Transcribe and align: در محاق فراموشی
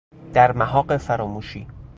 در 0.33 0.51
محاق 0.57 0.97
فراموشی 0.97 1.67